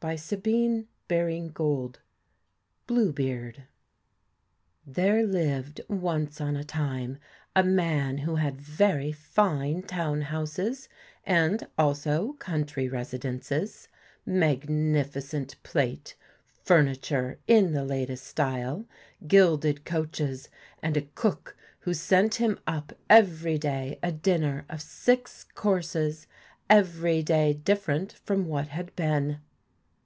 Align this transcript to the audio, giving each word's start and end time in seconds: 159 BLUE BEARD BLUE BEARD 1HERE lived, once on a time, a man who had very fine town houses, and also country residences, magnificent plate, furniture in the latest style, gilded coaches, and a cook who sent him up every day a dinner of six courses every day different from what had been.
159 0.00 0.86
BLUE 1.06 1.52
BEARD 1.52 1.98
BLUE 2.88 3.12
BEARD 3.12 3.64
1HERE 4.90 5.26
lived, 5.32 5.80
once 5.88 6.40
on 6.42 6.56
a 6.56 6.64
time, 6.64 7.18
a 7.56 7.62
man 7.64 8.18
who 8.18 8.34
had 8.34 8.60
very 8.60 9.12
fine 9.12 9.80
town 9.80 10.22
houses, 10.22 10.88
and 11.24 11.66
also 11.78 12.32
country 12.34 12.86
residences, 12.88 13.88
magnificent 14.26 15.54
plate, 15.62 16.16
furniture 16.64 17.38
in 17.46 17.72
the 17.72 17.84
latest 17.86 18.26
style, 18.26 18.84
gilded 19.28 19.84
coaches, 19.86 20.48
and 20.82 20.96
a 20.98 21.08
cook 21.14 21.56
who 21.80 21.94
sent 21.94 22.34
him 22.34 22.58
up 22.66 22.92
every 23.08 23.56
day 23.56 23.98
a 24.02 24.10
dinner 24.12 24.66
of 24.68 24.82
six 24.82 25.46
courses 25.54 26.26
every 26.68 27.22
day 27.22 27.52
different 27.54 28.12
from 28.12 28.46
what 28.46 28.68
had 28.68 28.94
been. 28.96 29.38